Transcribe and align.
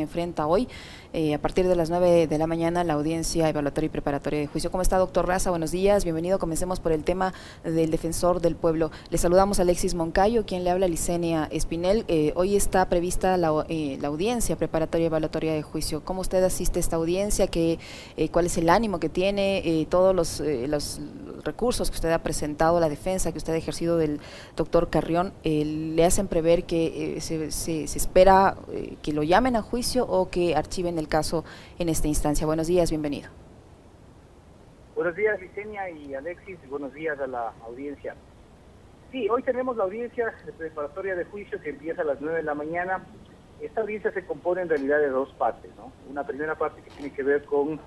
enfrenta 0.00 0.46
hoy 0.46 0.68
eh, 1.18 1.32
a 1.32 1.38
partir 1.38 1.66
de 1.66 1.74
las 1.74 1.88
9 1.88 2.26
de 2.26 2.38
la 2.38 2.46
mañana 2.46 2.84
la 2.84 2.92
audiencia 2.92 3.48
evaluatoria 3.48 3.86
y 3.86 3.88
preparatoria 3.88 4.38
de 4.38 4.46
juicio. 4.48 4.70
¿Cómo 4.70 4.82
está, 4.82 4.98
doctor 4.98 5.26
Raza? 5.26 5.48
Buenos 5.48 5.70
días, 5.70 6.04
bienvenido. 6.04 6.38
Comencemos 6.38 6.78
por 6.78 6.92
el 6.92 7.04
tema 7.04 7.32
del 7.64 7.90
defensor 7.90 8.42
del 8.42 8.54
pueblo. 8.54 8.90
Le 9.08 9.16
saludamos 9.16 9.58
a 9.58 9.62
Alexis 9.62 9.94
Moncayo, 9.94 10.44
quien 10.44 10.62
le 10.62 10.68
habla 10.68 10.88
Licenia 10.88 11.48
Espinel. 11.50 12.04
Eh, 12.08 12.34
hoy 12.36 12.54
está 12.54 12.90
prevista 12.90 13.38
la, 13.38 13.48
la, 13.48 14.08
audiencia 14.08 14.56
preparatoria 14.56 15.04
y 15.04 15.06
evaluatoria 15.06 15.54
de 15.54 15.62
juicio. 15.62 16.04
¿Cómo 16.04 16.20
usted 16.20 16.44
asiste 16.44 16.78
a 16.78 16.80
esta 16.80 16.96
audiencia? 16.96 17.46
¿Qué, 17.46 17.78
¿Cuál 18.30 18.44
es 18.44 18.58
el 18.58 18.68
ánimo 18.68 19.00
que 19.00 19.08
tiene? 19.08 19.86
todos 19.88 20.14
los, 20.14 21.00
recursos 21.44 21.90
que 21.90 21.94
usted 21.94 22.10
ha 22.10 22.18
presentado, 22.18 22.80
la 22.80 22.88
defensa 22.88 23.30
que 23.30 23.38
usted 23.38 23.52
ha 23.52 23.56
ejercido 23.56 23.96
del 23.96 24.20
doctor 24.56 24.90
Carrión, 24.90 25.32
le 25.44 26.04
hacen 26.04 26.26
prever 26.26 26.64
que 26.64 27.18
se, 27.20 27.84
espera 27.84 28.56
que 29.00 29.12
lo 29.12 29.22
llamen 29.22 29.54
a 29.56 29.62
juicio 29.62 29.85
o 29.94 30.28
que 30.30 30.56
archiven 30.56 30.98
el 30.98 31.08
caso 31.08 31.44
en 31.78 31.88
esta 31.88 32.08
instancia. 32.08 32.46
Buenos 32.46 32.66
días, 32.66 32.90
bienvenido. 32.90 33.30
Buenos 34.96 35.14
días, 35.14 35.40
Licenia 35.40 35.88
y 35.90 36.14
Alexis, 36.14 36.58
buenos 36.68 36.92
días 36.92 37.18
a 37.20 37.26
la 37.26 37.52
audiencia. 37.64 38.16
Sí, 39.12 39.28
hoy 39.28 39.42
tenemos 39.42 39.76
la 39.76 39.84
audiencia 39.84 40.34
preparatoria 40.58 41.14
de 41.14 41.24
juicio 41.26 41.60
que 41.60 41.70
empieza 41.70 42.02
a 42.02 42.04
las 42.04 42.20
9 42.20 42.38
de 42.38 42.42
la 42.42 42.54
mañana. 42.54 43.04
Esta 43.60 43.82
audiencia 43.82 44.10
se 44.12 44.26
compone 44.26 44.62
en 44.62 44.68
realidad 44.68 44.98
de 44.98 45.08
dos 45.08 45.32
partes, 45.34 45.70
¿no? 45.76 45.92
Una 46.10 46.26
primera 46.26 46.56
parte 46.56 46.82
que 46.82 46.90
tiene 46.90 47.12
que 47.12 47.22
ver 47.22 47.44
con 47.44 47.78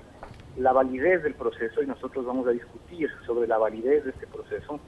la 0.57 0.71
validez 0.71 1.21
del 1.23 1.35
proceso 1.35 1.83
y 1.83 1.87
nosotros 1.87 2.25
vamos 2.25 2.47
a 2.47 2.51
discutir 2.51 3.09
sobre 3.25 3.47
la 3.47 3.57
validez 3.57 4.05
de 4.05 4.11
este 4.11 4.27
proceso. 4.27 4.79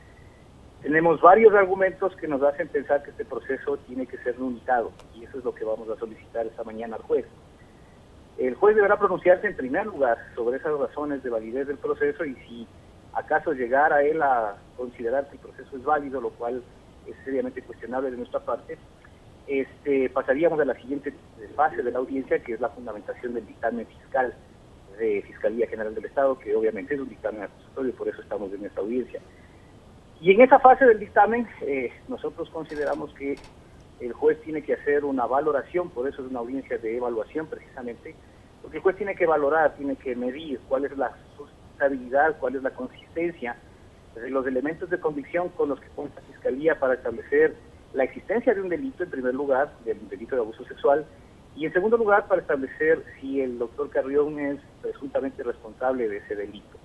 Tenemos 0.82 1.22
varios 1.22 1.54
argumentos 1.54 2.16
que 2.16 2.28
nos 2.28 2.42
hacen 2.42 2.68
pensar 2.68 3.04
que 3.04 3.12
este 3.12 3.24
proceso 3.24 3.78
tiene 3.88 4.08
que 4.08 4.18
ser 4.18 4.40
limitado 4.40 4.92
y 5.14 5.24
eso 5.24 5.38
es 5.38 5.44
lo 5.44 5.54
que 5.54 5.64
vamos 5.64 5.88
a 5.90 6.00
solicitar 6.00 6.46
esta 6.48 6.64
mañana 6.64 6.96
al 6.96 7.04
juez. 7.04 7.26
El 8.40 8.56
juez 8.56 8.76
deberá 8.76 8.98
pronunciarse 8.98 9.46
en 9.46 9.56
primer 9.56 9.86
lugar 9.86 10.18
sobre 10.34 10.58
esas 10.58 10.78
razones 10.80 11.22
de 11.22 11.30
validez 11.30 11.68
del 11.68 11.78
proceso 11.78 12.26
y 12.26 12.34
si 12.48 12.68
acaso 13.14 13.54
llegara 13.54 14.02
él 14.02 14.24
a 14.24 14.56
considerar 14.76 15.28
que 15.30 15.36
el 15.36 15.42
proceso 15.42 15.78
es 15.78 15.84
válido, 15.84 16.20
lo 16.20 16.32
cual 16.32 16.64
es 17.06 17.16
seriamente 17.24 17.62
cuestionable 17.62 18.10
de 18.10 18.18
nuestra 18.18 18.40
parte, 18.40 18.78
este, 19.46 20.10
pasaríamos 20.10 20.60
a 20.60 20.66
la 20.66 20.76
siguiente 20.76 21.14
fase 21.56 21.84
de 21.84 21.92
la 21.92 22.00
audiencia, 22.00 22.42
que 22.42 22.54
es 22.54 22.62
la 22.62 22.70
fundamentación 22.70 23.36
del 23.36 23.46
dictamen 23.46 23.86
fiscal 23.86 24.34
de 24.98 25.22
Fiscalía 25.28 25.68
General 25.68 25.94
del 25.94 26.06
Estado, 26.06 26.40
que 26.40 26.56
obviamente 26.56 26.96
es 26.96 27.02
un 27.02 27.10
dictamen 27.10 27.44
acusatorio 27.44 27.90
y 27.90 27.94
por 27.94 28.08
eso 28.08 28.22
estamos 28.22 28.52
en 28.54 28.66
esta 28.66 28.82
audiencia. 28.82 29.22
Y 30.22 30.30
en 30.30 30.42
esa 30.42 30.60
fase 30.60 30.86
del 30.86 31.00
dictamen, 31.00 31.48
eh, 31.62 31.92
nosotros 32.08 32.48
consideramos 32.52 33.12
que 33.16 33.40
el 34.00 34.14
juez 34.14 34.40
tiene 34.42 34.62
que 34.62 34.76
hacer 34.76 35.04
una 35.04 35.26
valoración, 35.26 35.90
por 35.90 36.08
eso 36.08 36.24
es 36.24 36.30
una 36.30 36.40
audiencia 36.40 36.78
de 36.78 36.98
evaluación 36.98 37.48
precisamente, 37.48 38.14
porque 38.62 38.78
el 38.78 38.84
juez 38.84 38.96
tiene 38.98 39.16
que 39.16 39.26
valorar, 39.26 39.74
tiene 39.78 39.96
que 39.96 40.16
medir 40.16 40.60
cuál 40.70 40.86
es 40.86 40.96
la 40.96 41.12
sustentabilidad, 41.36 42.38
cuál 42.40 42.56
es 42.56 42.62
la 42.62 42.70
consistencia 42.70 43.56
de 44.14 44.30
los 44.30 44.46
elementos 44.46 44.92
de 44.92 45.00
convicción 45.00 45.50
con 45.50 45.70
los 45.70 45.80
que 45.80 45.88
cuenta 45.88 46.22
la 46.22 46.28
Fiscalía 46.28 46.80
para 46.80 46.94
establecer 46.94 47.56
la 47.94 48.04
existencia 48.04 48.54
de 48.54 48.62
un 48.62 48.70
delito, 48.70 49.04
en 49.04 49.10
primer 49.10 49.34
lugar, 49.34 49.74
del 49.86 50.08
delito 50.08 50.36
de 50.36 50.42
abuso 50.44 50.64
sexual, 50.66 51.04
y 51.56 51.66
en 51.66 51.74
segundo 51.74 51.98
lugar, 51.98 52.28
para 52.28 52.42
establecer 52.42 53.04
si 53.20 53.42
el 53.42 53.58
doctor 53.58 53.90
Carrión 53.90 54.40
es 54.40 54.60
presuntamente 54.84 55.42
responsable 55.42 56.08
de 56.08 56.18
ese 56.18 56.36
delito. 56.36 56.78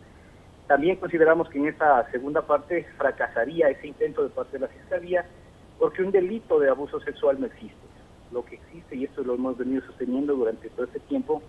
También 0.67 0.97
consideramos 0.97 1.49
que 1.49 1.59
en 1.59 1.69
esta 1.69 2.11
segunda 2.11 2.43
parte 2.43 2.87
fracasaría 2.97 3.69
ese 3.69 3.87
intento 3.87 4.23
de 4.23 4.31
parte 4.31 4.59
de 4.59 4.67
la 4.67 4.69
Fiscalía 4.69 5.25
porque 5.79 6.03
un 6.03 6.11
delito 6.11 6.59
de 6.59 6.71
abuso 6.71 7.01
sexual 7.01 7.41
no 7.41 7.47
existe. 7.47 7.77
Lo 8.33 8.45
que 8.45 8.57
existe, 8.57 8.97
y 8.97 9.05
esto 9.05 9.23
lo 9.23 9.35
hemos 9.35 9.57
venido 9.57 9.83
sosteniendo 9.87 10.35
durante 10.35 10.69
todo 10.71 10.87
este 10.87 11.01
tiempo, 11.01 11.43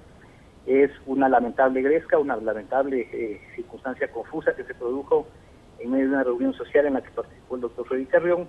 es 0.67 0.91
una 1.05 1.29
lamentable 1.29 1.81
gresca, 1.81 2.19
una 2.19 2.35
lamentable 2.35 3.07
eh, 3.11 3.41
circunstancia 3.55 4.11
confusa 4.11 4.53
que 4.55 4.65
se 4.65 4.75
produjo 4.75 5.25
en 5.79 5.91
medio 5.91 6.05
de 6.05 6.11
una 6.11 6.23
reunión 6.23 6.53
social 6.53 6.85
en 6.85 6.95
la 6.95 7.01
que 7.01 7.09
participó 7.11 7.55
el 7.55 7.61
doctor 7.61 7.87
Freddy 7.87 8.05
Carrión 8.05 8.47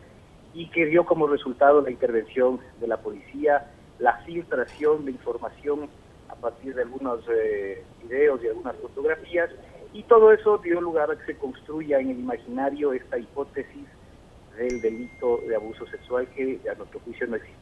y 0.52 0.68
que 0.70 0.86
dio 0.86 1.06
como 1.06 1.26
resultado 1.26 1.80
la 1.80 1.90
intervención 1.90 2.58
de 2.80 2.88
la 2.88 2.96
policía, 2.96 3.70
la 3.98 4.18
filtración 4.24 5.04
de 5.04 5.12
información 5.12 5.88
a 6.28 6.34
partir 6.34 6.74
de 6.74 6.82
algunos 6.82 7.20
eh, 7.30 7.84
videos 8.02 8.42
y 8.42 8.48
algunas 8.48 8.76
fotografías, 8.76 9.50
y 9.98 10.04
todo 10.04 10.32
eso 10.32 10.58
dio 10.58 10.80
lugar 10.80 11.10
a 11.10 11.18
que 11.18 11.26
se 11.32 11.36
construya 11.36 11.98
en 11.98 12.10
el 12.10 12.20
imaginario 12.20 12.92
esta 12.92 13.18
hipótesis 13.18 13.84
del 14.56 14.80
delito 14.80 15.40
de 15.48 15.56
abuso 15.56 15.88
sexual 15.88 16.28
que 16.36 16.60
a 16.70 16.74
nuestro 16.76 17.00
juicio 17.00 17.26
no 17.26 17.34
existe. 17.34 17.58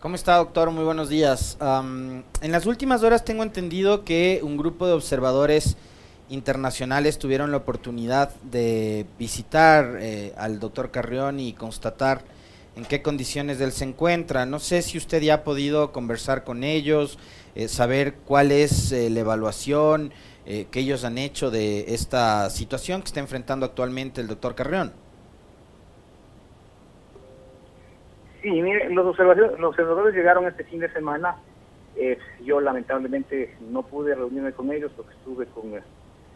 ¿Cómo 0.00 0.16
está, 0.16 0.34
doctor? 0.38 0.72
Muy 0.72 0.82
buenos 0.82 1.08
días. 1.08 1.56
en 1.60 2.24
las 2.52 2.66
últimas 2.66 3.04
horas 3.04 3.24
tengo 3.24 3.44
entendido 3.44 4.04
que 4.04 4.40
un 4.42 4.56
grupo 4.56 4.88
de 4.88 4.94
observadores 4.94 5.76
internacionales 6.28 7.20
tuvieron 7.20 7.52
la 7.52 7.58
oportunidad 7.58 8.34
de 8.42 9.06
visitar 9.16 9.98
eh, 10.00 10.34
al 10.36 10.58
doctor 10.58 10.90
Carrión 10.90 11.38
y 11.38 11.52
constatar 11.52 12.22
en 12.74 12.84
qué 12.84 13.00
condiciones 13.00 13.60
él 13.60 13.70
se 13.70 13.84
encuentra. 13.84 14.44
No 14.44 14.58
sé 14.58 14.82
si 14.82 14.98
usted 14.98 15.22
ya 15.22 15.34
ha 15.34 15.44
podido 15.44 15.92
conversar 15.92 16.42
con 16.42 16.64
ellos, 16.64 17.16
eh, 17.54 17.68
saber 17.68 18.14
cuál 18.26 18.50
es 18.50 18.90
eh, 18.90 19.08
la 19.08 19.20
evaluación 19.20 20.12
que 20.70 20.80
ellos 20.80 21.04
han 21.04 21.18
hecho 21.18 21.50
de 21.50 21.92
esta 21.92 22.48
situación 22.48 23.02
que 23.02 23.08
está 23.08 23.20
enfrentando 23.20 23.66
actualmente 23.66 24.22
el 24.22 24.28
doctor 24.28 24.54
Carrión. 24.54 24.92
Sí, 28.42 28.50
mire, 28.62 28.88
los 28.90 29.06
observadores, 29.06 29.58
los 29.58 29.70
observadores 29.70 30.14
llegaron 30.14 30.46
este 30.46 30.64
fin 30.64 30.80
de 30.80 30.90
semana. 30.92 31.36
Eh, 31.96 32.16
yo 32.44 32.60
lamentablemente 32.60 33.56
no 33.70 33.82
pude 33.82 34.14
reunirme 34.14 34.52
con 34.52 34.72
ellos 34.72 34.92
porque 34.96 35.12
estuve 35.14 35.46
con, 35.46 35.74
eh, 35.74 35.82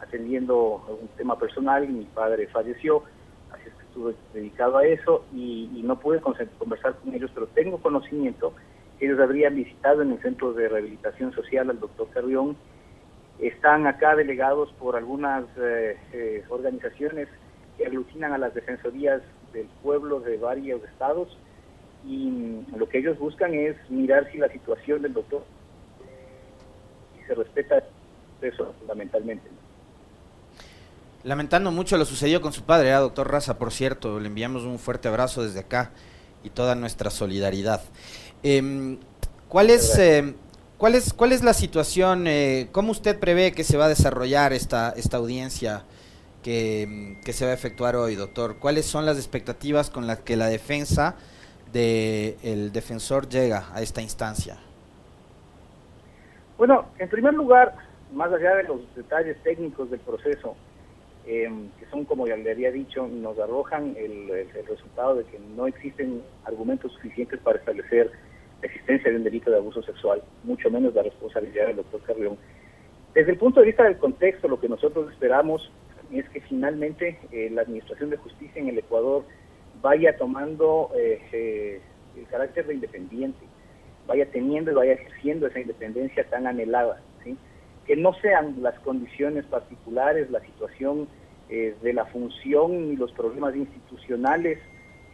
atendiendo 0.01 0.85
un 1.01 1.07
tema 1.15 1.39
personal 1.39 1.85
y 1.85 1.87
mi 1.87 2.03
padre 2.03 2.47
falleció, 2.47 3.03
así 3.51 3.69
es 3.69 3.73
que 3.75 3.83
estuve 3.83 4.15
dedicado 4.33 4.77
a 4.77 4.85
eso 4.85 5.23
y, 5.33 5.81
no 5.83 5.99
pude 5.99 6.21
conversar 6.21 6.95
con 6.95 7.13
ellos, 7.13 7.29
pero 7.33 7.47
tengo 7.47 7.77
conocimiento 7.77 8.53
que 8.97 9.05
ellos 9.05 9.19
habrían 9.19 9.55
visitado 9.55 10.01
en 10.01 10.13
el 10.13 10.21
Centro 10.21 10.53
de 10.53 10.69
Rehabilitación 10.69 11.33
Social 11.33 11.69
al 11.69 11.79
doctor 11.79 12.07
Carrión. 12.13 12.55
Están 13.39 13.87
acá 13.87 14.15
delegados 14.15 14.71
por 14.79 14.95
algunas 14.95 15.45
eh, 15.57 16.43
organizaciones 16.49 17.27
que 17.77 17.85
aglutinan 17.85 18.33
a 18.33 18.37
las 18.37 18.53
defensorías 18.53 19.21
del 19.51 19.67
pueblo 19.81 20.19
de 20.19 20.37
varios 20.37 20.83
estados 20.83 21.37
y 22.05 22.61
lo 22.75 22.87
que 22.89 22.99
ellos 22.99 23.17
buscan 23.17 23.53
es 23.53 23.75
mirar 23.89 24.29
si 24.31 24.37
la 24.37 24.49
situación 24.49 25.01
del 25.01 25.13
doctor 25.13 25.43
se 27.25 27.33
respeta 27.35 27.83
eso 28.41 28.73
fundamentalmente. 28.79 29.49
Lamentando 31.23 31.71
mucho 31.71 31.97
lo 31.97 32.03
sucedido 32.03 32.41
con 32.41 32.51
su 32.51 32.63
padre, 32.63 32.89
¿eh, 32.89 32.93
doctor 32.95 33.31
Raza, 33.31 33.57
por 33.57 33.71
cierto, 33.71 34.19
le 34.19 34.27
enviamos 34.27 34.63
un 34.63 34.77
fuerte 34.77 35.07
abrazo 35.07 35.41
desde 35.43 35.61
acá 35.61 35.91
y 36.43 36.49
toda 36.49 36.75
nuestra 36.75 37.09
solidaridad. 37.09 37.81
Em, 38.43 38.97
¿cuál, 39.47 39.69
es, 39.69 39.97
eh, 39.97 40.35
¿cuál, 40.83 40.95
es, 40.95 41.13
¿Cuál 41.13 41.31
es 41.31 41.45
la 41.45 41.53
situación, 41.53 42.27
eh, 42.27 42.67
cómo 42.73 42.91
usted 42.91 43.17
prevé 43.17 43.53
que 43.53 43.63
se 43.63 43.77
va 43.77 43.85
a 43.85 43.87
desarrollar 43.87 44.51
esta, 44.51 44.89
esta 44.89 45.15
audiencia 45.15 45.83
que, 46.43 47.15
que 47.23 47.31
se 47.31 47.45
va 47.45 47.51
a 47.51 47.53
efectuar 47.53 47.95
hoy, 47.95 48.15
doctor? 48.15 48.57
¿Cuáles 48.59 48.85
son 48.85 49.05
las 49.05 49.15
expectativas 49.15 49.89
con 49.89 50.07
las 50.07 50.19
que 50.19 50.35
la 50.35 50.47
defensa 50.47 51.15
de 51.71 52.35
el 52.43 52.73
defensor 52.73 53.29
llega 53.29 53.73
a 53.73 53.81
esta 53.81 54.01
instancia? 54.01 54.57
Bueno, 56.57 56.87
en 56.99 57.07
primer 57.07 57.33
lugar, 57.33 57.77
más 58.11 58.33
allá 58.33 58.53
de 58.55 58.63
los 58.63 58.81
detalles 58.93 59.41
técnicos 59.41 59.89
del 59.89 60.01
proceso, 60.01 60.57
eh, 61.25 61.49
que 61.79 61.85
son, 61.91 62.03
como 62.03 62.27
ya 62.27 62.35
le 62.35 62.51
había 62.51 62.71
dicho, 62.71 63.07
nos 63.07 63.39
arrojan 63.39 63.95
el, 63.97 64.27
resultado 64.67 65.15
de 65.15 65.23
que 65.23 65.39
no 65.55 65.65
existen 65.65 66.21
argumentos 66.43 66.91
suficientes 66.91 67.39
para 67.39 67.57
establecer 67.59 68.11
existencia 68.67 69.11
de 69.11 69.17
un 69.17 69.23
delito 69.23 69.51
de 69.51 69.57
abuso 69.57 69.81
sexual, 69.83 70.21
mucho 70.43 70.69
menos 70.69 70.93
la 70.93 71.03
responsabilidad 71.03 71.67
del 71.67 71.77
doctor 71.77 72.01
Carrión. 72.01 72.37
Desde 73.13 73.31
el 73.31 73.37
punto 73.37 73.59
de 73.59 73.67
vista 73.67 73.83
del 73.83 73.97
contexto, 73.97 74.47
lo 74.47 74.59
que 74.59 74.69
nosotros 74.69 75.11
esperamos 75.11 75.71
es 76.11 76.27
que 76.29 76.41
finalmente 76.41 77.19
eh, 77.31 77.49
la 77.51 77.61
Administración 77.61 78.09
de 78.09 78.17
Justicia 78.17 78.61
en 78.61 78.69
el 78.69 78.79
Ecuador 78.79 79.23
vaya 79.81 80.17
tomando 80.17 80.91
eh, 80.95 81.21
eh, 81.31 81.81
el 82.15 82.25
carácter 82.27 82.67
de 82.67 82.75
independiente, 82.75 83.45
vaya 84.07 84.25
teniendo 84.31 84.71
y 84.71 84.75
vaya 84.75 84.93
ejerciendo 84.93 85.47
esa 85.47 85.59
independencia 85.59 86.23
tan 86.29 86.47
anhelada, 86.47 87.01
¿sí? 87.23 87.37
que 87.85 87.95
no 87.95 88.13
sean 88.15 88.55
las 88.61 88.79
condiciones 88.79 89.45
particulares, 89.45 90.29
la 90.31 90.39
situación 90.41 91.07
eh, 91.49 91.75
de 91.81 91.93
la 91.93 92.05
función 92.05 92.93
y 92.93 92.95
los 92.95 93.11
problemas 93.11 93.55
institucionales 93.55 94.59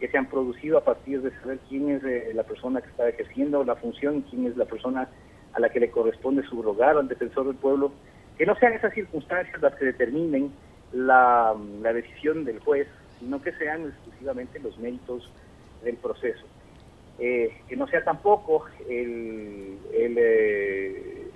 que 0.00 0.08
se 0.08 0.18
han 0.18 0.26
producido 0.26 0.78
a 0.78 0.84
partir 0.84 1.20
de 1.22 1.30
saber 1.40 1.58
quién 1.68 1.90
es 1.90 2.34
la 2.34 2.42
persona 2.42 2.80
que 2.80 2.88
está 2.88 3.08
ejerciendo 3.08 3.62
la 3.62 3.76
función 3.76 4.22
quién 4.22 4.46
es 4.46 4.56
la 4.56 4.64
persona 4.64 5.08
a 5.52 5.60
la 5.60 5.68
que 5.68 5.80
le 5.80 5.90
corresponde 5.90 6.42
subrogar 6.44 6.96
al 6.96 7.08
defensor 7.08 7.46
del 7.46 7.56
pueblo, 7.56 7.92
que 8.38 8.46
no 8.46 8.54
sean 8.56 8.72
esas 8.72 8.94
circunstancias 8.94 9.60
las 9.60 9.74
que 9.74 9.84
determinen 9.84 10.50
la, 10.92 11.54
la 11.82 11.92
decisión 11.92 12.44
del 12.44 12.60
juez 12.60 12.88
sino 13.20 13.40
que 13.42 13.52
sean 13.52 13.86
exclusivamente 13.86 14.58
los 14.58 14.76
méritos 14.78 15.30
del 15.84 15.96
proceso. 15.96 16.46
eh, 17.18 17.54
que 17.68 17.76
no 17.76 17.86
sea 17.86 18.02
tampoco 18.02 18.64
el, 18.88 19.76
eh, 19.92 21.30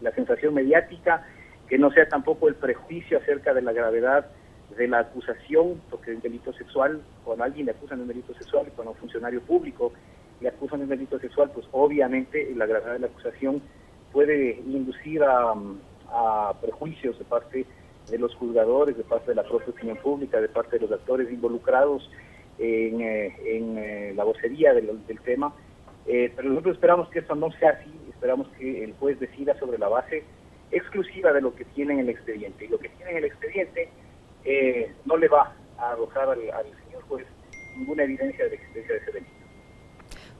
la 0.00 0.10
sensación 0.12 0.54
mediática, 0.54 1.26
que 1.68 1.76
no 1.76 1.90
sea 1.90 2.08
tampoco 2.08 2.48
el 2.48 2.54
prejuicio 2.54 3.18
acerca 3.18 3.52
de 3.52 3.60
la 3.60 3.72
gravedad 3.72 4.26
de 4.76 4.88
la 4.88 5.00
acusación, 5.00 5.80
porque 5.90 6.12
un 6.12 6.20
delito 6.20 6.52
sexual, 6.52 7.00
cuando 7.24 7.44
alguien 7.44 7.66
le 7.66 7.72
acusan 7.72 7.98
de 7.98 8.02
un 8.02 8.08
delito 8.08 8.34
sexual, 8.34 8.70
cuando 8.74 8.92
un 8.92 8.98
funcionario 8.98 9.40
público 9.40 9.92
le 10.40 10.48
acusan 10.48 10.80
de 10.80 10.84
un 10.84 10.90
delito 10.90 11.18
sexual, 11.18 11.50
pues 11.52 11.66
obviamente 11.72 12.52
la 12.54 12.66
gravedad 12.66 12.92
de 12.94 12.98
la 13.00 13.06
acusación 13.06 13.62
puede 14.12 14.60
inducir 14.66 15.22
a, 15.22 15.54
a 16.10 16.54
prejuicios 16.60 17.18
de 17.18 17.24
parte 17.24 17.66
de 18.10 18.18
los 18.18 18.34
juzgadores, 18.36 18.96
de 18.96 19.04
parte 19.04 19.30
de 19.30 19.34
la 19.34 19.42
propia 19.42 19.68
opinión 19.68 19.96
pública, 19.98 20.40
de 20.40 20.48
parte 20.48 20.78
de 20.78 20.86
los 20.86 20.92
actores 20.92 21.30
involucrados 21.30 22.10
en, 22.58 23.00
eh, 23.00 23.36
en 23.44 23.78
eh, 23.78 24.12
la 24.14 24.24
vocería 24.24 24.72
del, 24.74 25.06
del 25.06 25.20
tema. 25.20 25.52
Eh, 26.06 26.32
pero 26.34 26.48
nosotros 26.48 26.76
esperamos 26.76 27.08
que 27.10 27.18
esto 27.18 27.34
no 27.34 27.50
sea 27.52 27.70
así, 27.70 27.92
esperamos 28.08 28.48
que 28.58 28.84
el 28.84 28.94
juez 28.94 29.20
decida 29.20 29.58
sobre 29.58 29.78
la 29.78 29.88
base 29.88 30.24
exclusiva 30.70 31.32
de 31.32 31.42
lo 31.42 31.54
que 31.54 31.64
tiene 31.66 31.94
en 31.94 32.00
el 32.00 32.08
expediente. 32.08 32.64
Y 32.64 32.68
lo 32.68 32.78
que 32.78 32.88
tiene 32.88 33.12
en 33.12 33.16
el 33.18 33.24
expediente 33.24 33.88
no 35.04 35.16
le 35.16 35.28
va 35.28 35.52
a 35.78 35.92
arrojar 35.92 36.28
al, 36.30 36.50
al 36.50 36.66
señor 36.84 37.02
juez 37.08 37.26
ninguna 37.76 38.04
evidencia 38.04 38.44
de 38.44 38.50
la 38.50 38.56
existencia 38.56 38.94
de 38.94 39.00
ese 39.00 39.12
delito. 39.12 39.37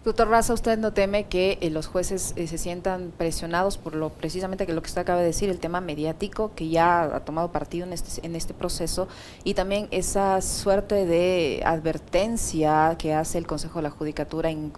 Doctor 0.04 0.28
Raza, 0.28 0.54
¿usted 0.54 0.78
no 0.78 0.92
teme 0.92 1.24
que 1.24 1.58
eh, 1.60 1.70
los 1.70 1.88
jueces 1.88 2.32
eh, 2.36 2.46
se 2.46 2.56
sientan 2.56 3.12
presionados 3.18 3.78
por 3.78 3.96
lo 3.96 4.10
precisamente 4.10 4.64
que 4.64 4.72
lo 4.72 4.80
que 4.80 4.86
usted 4.86 5.00
acaba 5.00 5.18
de 5.18 5.26
decir, 5.26 5.50
el 5.50 5.58
tema 5.58 5.80
mediático 5.80 6.52
que 6.54 6.68
ya 6.68 7.02
ha 7.02 7.20
tomado 7.24 7.50
partido 7.50 7.84
en 7.84 7.92
este, 7.92 8.24
en 8.24 8.36
este 8.36 8.54
proceso 8.54 9.08
y 9.42 9.54
también 9.54 9.88
esa 9.90 10.40
suerte 10.40 11.04
de 11.04 11.62
advertencia 11.66 12.94
que 12.96 13.12
hace 13.12 13.38
el 13.38 13.48
Consejo 13.48 13.80
de 13.80 13.82
la 13.82 13.90
Judicatura 13.90 14.50
en, 14.50 14.70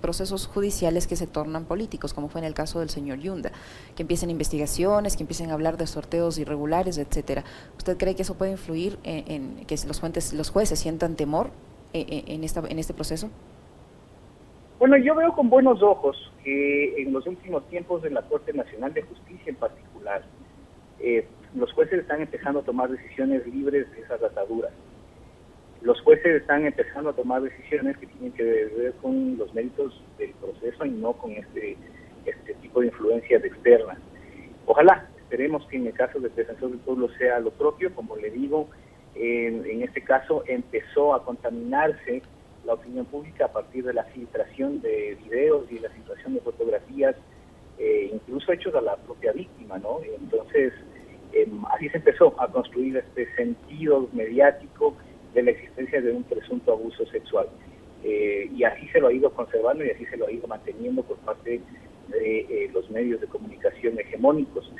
procesos 0.00 0.48
judiciales 0.48 1.06
que 1.06 1.14
se 1.14 1.28
tornan 1.28 1.64
políticos, 1.64 2.12
como 2.12 2.28
fue 2.28 2.40
en 2.40 2.46
el 2.46 2.54
caso 2.54 2.80
del 2.80 2.90
señor 2.90 3.20
Yunda, 3.20 3.52
que 3.94 4.02
empiecen 4.02 4.30
investigaciones, 4.30 5.16
que 5.16 5.22
empiecen 5.22 5.50
a 5.50 5.54
hablar 5.54 5.76
de 5.76 5.86
sorteos 5.86 6.38
irregulares, 6.38 6.98
etcétera? 6.98 7.44
¿Usted 7.78 7.96
cree 7.96 8.16
que 8.16 8.22
eso 8.22 8.34
puede 8.34 8.50
influir 8.50 8.98
en, 9.04 9.30
en 9.58 9.66
que 9.66 9.78
los, 9.86 10.00
fuentes, 10.00 10.32
los 10.32 10.50
jueces 10.50 10.80
sientan 10.80 11.14
temor 11.14 11.50
eh, 11.92 12.24
en, 12.26 12.42
esta, 12.42 12.64
en 12.68 12.80
este 12.80 12.92
proceso? 12.92 13.30
Bueno, 14.78 14.98
yo 14.98 15.14
veo 15.14 15.32
con 15.32 15.48
buenos 15.48 15.82
ojos 15.82 16.30
que 16.44 17.00
en 17.00 17.12
los 17.12 17.26
últimos 17.26 17.66
tiempos 17.68 18.02
de 18.02 18.10
la 18.10 18.20
Corte 18.22 18.52
Nacional 18.52 18.92
de 18.92 19.02
Justicia 19.02 19.48
en 19.48 19.56
particular, 19.56 20.22
eh, 21.00 21.26
los 21.54 21.72
jueces 21.72 22.00
están 22.00 22.20
empezando 22.20 22.60
a 22.60 22.62
tomar 22.62 22.90
decisiones 22.90 23.46
libres 23.46 23.90
de 23.92 24.00
esas 24.02 24.22
ataduras. 24.22 24.72
Los 25.80 25.98
jueces 26.02 26.42
están 26.42 26.66
empezando 26.66 27.10
a 27.10 27.12
tomar 27.14 27.40
decisiones 27.40 27.96
que 27.96 28.06
tienen 28.06 28.32
que 28.32 28.42
ver 28.42 28.92
con 29.00 29.38
los 29.38 29.52
méritos 29.54 30.02
del 30.18 30.32
proceso 30.32 30.84
y 30.84 30.90
no 30.90 31.14
con 31.14 31.32
este, 31.32 31.78
este 32.26 32.54
tipo 32.54 32.80
de 32.80 32.88
influencias 32.88 33.42
externas. 33.44 33.98
Ojalá, 34.66 35.08
esperemos 35.16 35.66
que 35.68 35.78
en 35.78 35.86
el 35.86 35.94
caso 35.94 36.20
del 36.20 36.34
defensor 36.34 36.70
del 36.70 36.80
pueblo 36.80 37.08
sea 37.16 37.40
lo 37.40 37.50
propio, 37.50 37.94
como 37.94 38.14
le 38.16 38.30
digo, 38.30 38.68
en, 39.14 39.64
en 39.64 39.82
este 39.82 40.02
caso 40.02 40.44
empezó 40.46 41.14
a 41.14 41.24
contaminarse 41.24 42.20
la 42.66 42.74
opinión 42.74 43.06
pública 43.06 43.46
a 43.46 43.52
partir 43.52 43.84
de 43.84 43.94
la 43.94 44.04
filtración 44.04 44.80
de 44.82 45.16
videos 45.24 45.70
y 45.70 45.78
la 45.78 45.88
filtración 45.90 46.34
de 46.34 46.40
fotografías, 46.40 47.14
eh, 47.78 48.10
incluso 48.12 48.52
hechos 48.52 48.74
a 48.74 48.80
la 48.80 48.96
propia 48.96 49.32
víctima, 49.32 49.78
¿no? 49.78 50.00
Entonces, 50.20 50.72
em, 51.32 51.64
así 51.66 51.88
se 51.88 51.98
empezó 51.98 52.34
a 52.40 52.48
construir 52.48 52.96
este 52.96 53.32
sentido 53.36 54.08
mediático 54.12 54.96
de 55.34 55.42
la 55.44 55.50
existencia 55.52 56.00
de 56.00 56.12
un 56.12 56.24
presunto 56.24 56.72
abuso 56.72 57.06
sexual. 57.06 57.48
Eh, 58.02 58.50
y 58.54 58.64
así 58.64 58.88
se 58.88 59.00
lo 59.00 59.08
ha 59.08 59.12
ido 59.12 59.30
conservando 59.30 59.84
y 59.84 59.90
así 59.90 60.04
se 60.06 60.16
lo 60.16 60.26
ha 60.26 60.32
ido 60.32 60.46
manteniendo 60.46 61.02
por 61.02 61.16
parte 61.18 61.60
de 62.08 62.40
eh, 62.40 62.70
los 62.72 62.90
medios 62.90 63.20
de 63.20 63.26
comunicación 63.26 63.98
hegemónicos. 63.98 64.72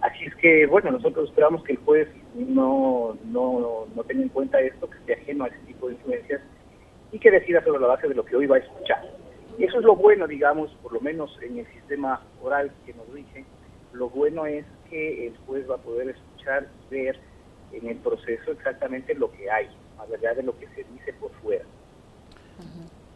Así 0.00 0.24
es 0.24 0.34
que, 0.36 0.66
bueno, 0.66 0.90
nosotros 0.90 1.28
esperamos 1.28 1.62
que 1.62 1.72
el 1.72 1.78
juez 1.78 2.08
no, 2.34 3.16
no, 3.24 3.86
no 3.94 4.04
tenga 4.04 4.22
en 4.22 4.28
cuenta 4.30 4.60
esto, 4.60 4.90
que 4.90 4.98
esté 4.98 5.14
ajeno 5.14 5.44
a 5.44 5.48
ese 5.48 5.58
tipo 5.66 5.88
de 5.88 5.94
influencias 5.94 6.40
y 7.12 7.18
que 7.18 7.30
decida 7.30 7.62
sobre 7.62 7.80
la 7.80 7.88
base 7.88 8.08
de 8.08 8.14
lo 8.14 8.24
que 8.24 8.34
hoy 8.34 8.46
va 8.46 8.56
a 8.56 8.60
escuchar. 8.60 9.04
Y 9.58 9.64
eso 9.64 9.78
es 9.78 9.84
lo 9.84 9.94
bueno, 9.94 10.26
digamos, 10.26 10.70
por 10.82 10.92
lo 10.92 11.00
menos 11.00 11.38
en 11.42 11.58
el 11.58 11.66
sistema 11.66 12.22
oral 12.42 12.72
que 12.86 12.94
nos 12.94 13.06
rige, 13.10 13.44
lo 13.92 14.08
bueno 14.08 14.46
es 14.46 14.64
que 14.88 15.26
el 15.26 15.36
juez 15.46 15.68
va 15.70 15.74
a 15.74 15.78
poder 15.78 16.08
escuchar 16.08 16.68
ver 16.90 17.18
en 17.72 17.86
el 17.86 17.96
proceso 17.98 18.52
exactamente 18.52 19.14
lo 19.14 19.30
que 19.30 19.50
hay, 19.50 19.68
a 19.98 20.06
verdad 20.06 20.36
de 20.36 20.42
lo 20.42 20.58
que 20.58 20.66
se 20.68 20.84
dice 20.84 21.12
por 21.20 21.30
fuera. 21.42 21.64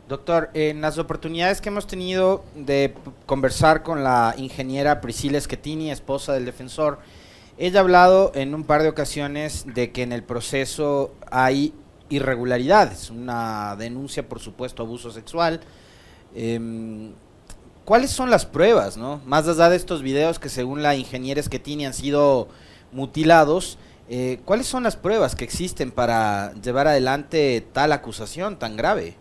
Doctor, 0.08 0.50
en 0.54 0.82
las 0.82 0.98
oportunidades 0.98 1.60
que 1.60 1.70
hemos 1.70 1.86
tenido 1.86 2.44
de 2.54 2.94
conversar 3.24 3.82
con 3.82 4.04
la 4.04 4.34
ingeniera 4.36 5.00
Priscila 5.00 5.40
Schettini, 5.40 5.90
esposa 5.90 6.32
del 6.34 6.44
defensor, 6.44 6.98
ella 7.58 7.80
ha 7.80 7.82
hablado 7.82 8.32
en 8.34 8.54
un 8.54 8.64
par 8.64 8.82
de 8.82 8.88
ocasiones 8.88 9.66
de 9.74 9.90
que 9.90 10.02
en 10.02 10.12
el 10.12 10.22
proceso 10.22 11.14
hay 11.30 11.72
irregularidades, 12.08 13.10
una 13.10 13.76
denuncia, 13.76 14.28
por 14.28 14.40
supuesto, 14.40 14.82
abuso 14.82 15.10
sexual. 15.10 15.60
Em, 16.34 17.12
¿Cuáles 17.84 18.10
son 18.10 18.30
las 18.30 18.44
pruebas, 18.46 18.96
no? 18.96 19.20
Más 19.26 19.46
allá 19.48 19.68
de 19.68 19.76
estos 19.76 20.02
videos 20.02 20.40
que 20.40 20.48
según 20.48 20.82
la 20.82 20.96
ingeniera 20.96 21.40
Schettini 21.40 21.86
han 21.86 21.94
sido 21.94 22.48
mutilados, 22.90 23.78
eh, 24.08 24.40
¿cuáles 24.44 24.66
son 24.66 24.82
las 24.82 24.96
pruebas 24.96 25.36
que 25.36 25.44
existen 25.44 25.92
para 25.92 26.52
llevar 26.54 26.88
adelante 26.88 27.64
tal 27.72 27.92
acusación 27.92 28.58
tan 28.58 28.76
grave? 28.76 29.14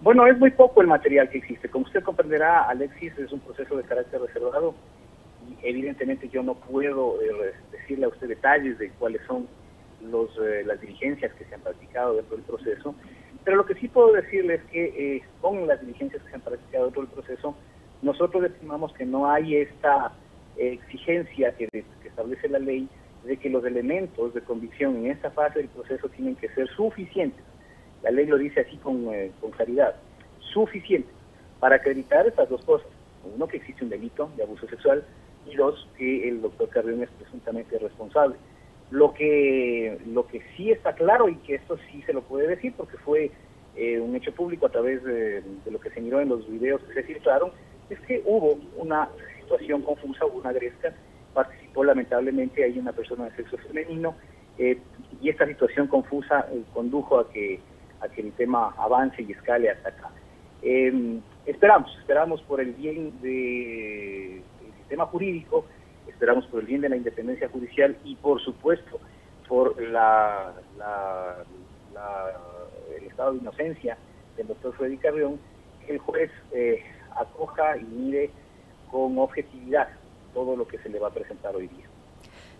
Bueno, 0.00 0.26
es 0.26 0.38
muy 0.38 0.50
poco 0.50 0.80
el 0.80 0.86
material 0.86 1.28
que 1.28 1.38
existe. 1.38 1.68
Como 1.68 1.84
usted 1.84 2.02
comprenderá, 2.02 2.68
Alexis 2.68 3.16
es 3.18 3.32
un 3.32 3.40
proceso 3.40 3.76
de 3.76 3.82
carácter 3.82 4.20
reservado 4.20 4.74
y 5.48 5.68
evidentemente 5.68 6.28
yo 6.28 6.42
no 6.42 6.54
puedo 6.54 7.20
eh, 7.20 7.54
decirle 7.72 8.06
a 8.06 8.08
usted 8.08 8.28
detalles 8.28 8.78
de 8.78 8.90
cuáles 8.90 9.20
son 9.26 9.48
los, 10.02 10.30
eh, 10.38 10.62
las 10.64 10.80
diligencias 10.80 11.32
que 11.34 11.44
se 11.44 11.54
han 11.54 11.60
practicado 11.60 12.14
dentro 12.14 12.36
del 12.36 12.46
proceso, 12.46 12.94
pero 13.44 13.56
lo 13.56 13.66
que 13.66 13.74
sí 13.74 13.88
puedo 13.88 14.12
decirles 14.12 14.60
es 14.60 14.70
que 14.70 15.16
eh, 15.16 15.22
con 15.40 15.66
las 15.66 15.80
diligencias 15.80 16.22
que 16.22 16.28
se 16.28 16.34
han 16.34 16.42
practicado 16.42 16.84
dentro 16.84 17.02
del 17.02 17.10
proceso, 17.10 17.54
nosotros 18.02 18.44
estimamos 18.44 18.92
que 18.92 19.06
no 19.06 19.30
hay 19.30 19.56
esta 19.56 20.12
exigencia 20.56 21.54
que, 21.56 21.68
establece 22.04 22.48
la 22.48 22.58
ley 22.58 22.88
de 23.24 23.36
que 23.36 23.48
los 23.48 23.64
elementos 23.64 24.34
de 24.34 24.40
convicción 24.40 24.96
en 24.96 25.10
esta 25.12 25.30
fase 25.30 25.60
del 25.60 25.68
proceso 25.68 26.08
tienen 26.08 26.36
que 26.36 26.48
ser 26.50 26.68
suficientes. 26.68 27.44
La 28.02 28.10
ley 28.10 28.26
lo 28.26 28.38
dice 28.38 28.60
así 28.60 28.76
con, 28.78 29.12
eh, 29.12 29.30
con 29.40 29.50
claridad, 29.50 29.94
suficientes 30.52 31.12
para 31.60 31.76
acreditar 31.76 32.26
estas 32.26 32.48
dos 32.48 32.64
cosas. 32.64 32.88
Uno, 33.34 33.46
que 33.46 33.58
existe 33.58 33.84
un 33.84 33.90
delito 33.90 34.30
de 34.36 34.44
abuso 34.44 34.66
sexual 34.68 35.04
y 35.46 35.56
dos, 35.56 35.88
que 35.96 36.28
el 36.28 36.40
doctor 36.40 36.68
Carrión 36.68 37.02
es 37.02 37.10
presuntamente 37.10 37.78
responsable. 37.78 38.36
Lo 38.90 39.12
que, 39.12 39.98
lo 40.06 40.26
que 40.26 40.42
sí 40.56 40.70
está 40.70 40.94
claro 40.94 41.28
y 41.28 41.34
que 41.36 41.56
esto 41.56 41.76
sí 41.90 42.02
se 42.02 42.14
lo 42.14 42.22
puede 42.22 42.48
decir 42.48 42.72
porque 42.76 42.96
fue 42.98 43.30
eh, 43.76 44.00
un 44.00 44.16
hecho 44.16 44.32
público 44.32 44.66
a 44.66 44.70
través 44.70 45.04
de, 45.04 45.42
lo 45.70 45.78
que 45.78 45.90
se 45.90 46.00
miró 46.00 46.20
en 46.20 46.30
los 46.30 46.48
videos 46.50 46.82
que 46.82 46.94
se 46.94 47.02
filtraron, 47.02 47.50
es 47.90 48.00
que 48.00 48.22
hubo 48.24 48.58
una 48.76 49.08
situación 49.42 49.82
confusa, 49.82 50.24
hubo 50.26 50.38
una 50.38 50.52
gresca, 50.52 50.92
participó 51.34 51.84
lamentablemente 51.84 52.64
ahí 52.64 52.78
una 52.78 52.92
persona 52.92 53.26
de 53.26 53.36
sexo 53.36 53.58
femenino 53.58 54.14
eh, 54.58 54.78
y 55.20 55.28
esta 55.28 55.46
situación 55.46 55.86
confusa 55.86 56.48
eh, 56.50 56.62
condujo 56.72 57.20
a 57.20 57.30
que, 57.30 57.60
a 58.00 58.08
que 58.08 58.22
el 58.22 58.32
tema 58.32 58.74
avance 58.78 59.22
y 59.22 59.32
escale 59.32 59.70
hasta 59.70 59.90
acá. 59.90 60.10
esperamos, 61.46 61.94
esperamos 62.00 62.42
por 62.42 62.60
el 62.60 62.72
bien 62.72 63.12
del 63.20 64.42
sistema 64.78 65.04
jurídico 65.06 65.66
esperamos 66.08 66.46
por 66.46 66.60
el 66.60 66.66
bien 66.66 66.80
de 66.80 66.88
la 66.88 66.96
independencia 66.96 67.48
judicial 67.48 67.96
y 68.04 68.16
por 68.16 68.40
supuesto 68.40 68.98
por 69.46 69.80
la, 69.80 70.52
el 72.96 73.04
estado 73.04 73.32
de 73.32 73.38
inocencia 73.38 73.96
del 74.36 74.48
doctor 74.48 74.74
Freddy 74.74 74.98
Carrión, 74.98 75.38
el 75.88 75.98
juez 75.98 76.30
eh, 76.52 76.82
acoja 77.16 77.76
y 77.78 77.84
mire 77.84 78.30
con 78.90 79.18
objetividad 79.18 79.88
todo 80.34 80.56
lo 80.56 80.68
que 80.68 80.78
se 80.78 80.88
le 80.88 80.98
va 80.98 81.08
a 81.08 81.12
presentar 81.12 81.56
hoy 81.56 81.68
día. 81.68 81.86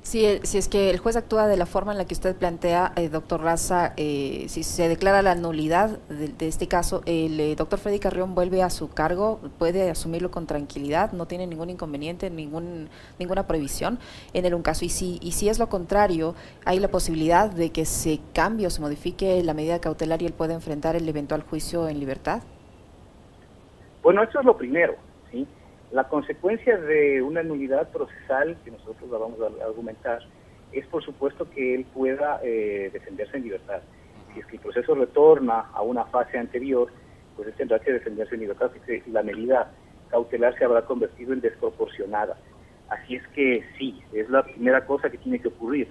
Si, 0.03 0.25
si 0.43 0.57
es 0.57 0.69
que 0.69 0.89
el 0.89 0.99
juez 0.99 1.17
actúa 1.17 1.47
de 1.47 1.57
la 1.59 1.67
forma 1.67 1.93
en 1.93 1.99
la 1.99 2.07
que 2.07 2.15
usted 2.15 2.35
plantea, 2.35 2.93
eh, 2.97 3.09
doctor 3.11 3.43
Raza, 3.43 3.93
eh, 3.97 4.47
si 4.49 4.63
se 4.63 4.89
declara 4.89 5.21
la 5.21 5.35
nulidad 5.35 5.99
de, 6.09 6.49
este 6.49 6.67
caso, 6.67 7.03
el 7.05 7.39
eh, 7.39 7.55
doctor 7.57 7.79
Freddy 7.79 7.99
Carrión 7.99 8.35
vuelve 8.35 8.63
a 8.63 8.71
su 8.71 8.89
cargo, 8.89 9.39
puede 9.59 9.91
asumirlo 9.91 10.31
con 10.31 10.47
tranquilidad, 10.47 11.13
no 11.13 11.27
tiene 11.27 11.47
ningún 11.47 11.69
inconveniente, 11.69 12.31
ningún, 12.31 12.89
ninguna 13.19 13.47
prohibición 13.47 13.99
en 14.33 14.47
el 14.47 14.55
un 14.55 14.63
caso. 14.63 14.87
Y 14.87 14.89
si, 14.89 15.19
y 15.21 15.33
si 15.33 15.51
es 15.51 15.59
lo 15.59 15.69
contrario, 15.69 16.35
hay 16.65 16.79
la 16.79 16.89
posibilidad 16.89 17.51
de 17.51 17.71
que 17.71 17.85
se 17.85 18.21
cambie 18.33 18.67
o 18.67 18.71
se 18.71 18.81
modifique 18.81 19.43
la 19.43 19.53
medida 19.53 19.79
cautelar 19.79 20.23
y 20.23 20.27
él 20.27 20.33
pueda 20.33 20.55
enfrentar 20.55 20.97
el 20.97 21.07
eventual 21.07 21.43
juicio 21.43 21.87
en 21.87 22.01
libertad. 22.01 22.43
Bueno, 24.03 24.23
eso 24.23 24.41
es 24.41 24.47
lo 24.47 24.57
primero. 24.57 24.95
La 25.91 26.05
consecuencia 26.05 26.77
de 26.77 27.23
una 27.23 27.43
nulidad 27.43 27.91
procesal, 27.91 28.57
que 28.65 28.71
nosotros 28.71 29.11
la 29.11 29.19
vamos 29.19 29.39
a 29.41 29.65
argumentar, 29.65 30.21
es 30.73 30.87
por 30.87 31.03
supuesto 31.03 31.49
que 31.49 31.75
él 31.75 31.87
pueda 31.95 32.41
eh, 32.43 32.91
defenderse 32.93 33.39
en 33.39 33.45
libertad. 33.45 33.81
Si 34.35 34.41
es 34.41 34.47
que 34.47 34.57
el 34.57 34.63
proceso 34.63 34.95
retorna 34.95 35.71
a 35.73 35.81
una 35.81 36.05
fase 36.05 36.37
anterior, 36.37 36.89
pues 37.37 37.49
él 37.49 37.55
tendrá 37.55 37.79
que 37.79 37.93
defenderse 37.93 38.35
en 38.35 38.43
libertad, 38.43 38.71
porque 38.71 39.03
la 39.11 39.23
medida 39.23 39.71
cautelar 40.11 40.57
se 40.59 40.65
habrá 40.65 40.83
convertido 40.83 41.33
en 41.33 41.41
desproporcionada. 41.41 42.37
Así 42.91 43.17
es 43.17 43.27
que 43.29 43.65
sí, 43.79 44.03
es 44.13 44.29
la 44.29 44.43
primera 44.43 44.85
cosa 44.85 45.09
que 45.09 45.19
tiene 45.19 45.39
que 45.39 45.49
ocurrir. 45.49 45.89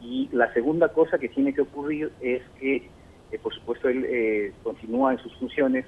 Y 0.00 0.28
la 0.32 0.52
segunda 0.52 0.88
cosa 0.88 1.18
que 1.18 1.28
tiene 1.28 1.54
que 1.54 1.62
ocurrir 1.62 2.12
es 2.20 2.42
que, 2.58 2.88
eh, 3.30 3.38
por 3.40 3.54
supuesto, 3.54 3.88
él 3.88 4.04
eh, 4.08 4.52
continúa 4.62 5.12
en 5.12 5.18
sus 5.18 5.36
funciones 5.38 5.86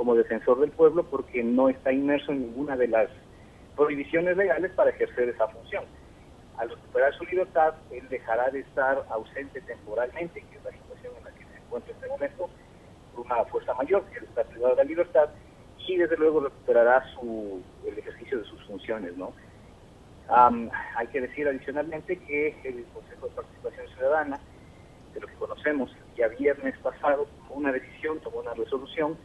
como 0.00 0.14
defensor 0.14 0.58
del 0.60 0.70
pueblo 0.70 1.02
porque 1.02 1.44
no 1.44 1.68
está 1.68 1.92
inmerso 1.92 2.32
en 2.32 2.40
ninguna 2.40 2.74
de 2.74 2.88
las 2.88 3.10
prohibiciones 3.76 4.34
legales 4.34 4.72
para 4.72 4.88
ejercer 4.88 5.28
esa 5.28 5.46
función. 5.48 5.84
Al 6.56 6.70
recuperar 6.70 7.12
su 7.18 7.24
libertad, 7.26 7.74
él 7.90 8.08
dejará 8.08 8.48
de 8.48 8.60
estar 8.60 9.04
ausente 9.10 9.60
temporalmente, 9.60 10.40
que 10.40 10.56
es 10.56 10.64
la 10.64 10.70
situación 10.70 11.12
en 11.18 11.24
la 11.24 11.30
que 11.32 11.44
se 11.44 11.58
encuentra 11.58 11.90
en 11.90 11.96
este 11.96 12.08
momento, 12.08 12.48
por 13.14 13.26
una 13.26 13.44
fuerza 13.44 13.74
mayor, 13.74 14.02
que 14.06 14.24
está 14.24 14.42
privado 14.44 14.74
de 14.74 14.84
la 14.84 14.88
libertad, 14.88 15.28
y 15.86 15.98
desde 15.98 16.16
luego 16.16 16.40
recuperará 16.40 17.04
su, 17.12 17.62
el 17.86 17.98
ejercicio 17.98 18.38
de 18.38 18.44
sus 18.44 18.64
funciones, 18.64 19.14
¿no? 19.18 19.34
hay 20.30 21.08
que 21.08 21.20
decir 21.20 21.46
adicionalmente 21.46 22.16
que 22.20 22.56
el 22.64 22.86
Consejo 22.94 23.26
de 23.28 23.34
Participación 23.34 23.86
Ciudadana, 23.88 24.40
de 25.12 25.20
lo 25.20 25.26
que 25.26 25.34
conocemos, 25.34 25.94
ya 26.16 26.28
viernes 26.28 26.78
pasado 26.78 27.26
tomó 27.36 27.56
una 27.56 27.72
decisión, 27.72 28.18
tomó 28.20 28.38
una 28.38 28.54
resolución, 28.54 29.18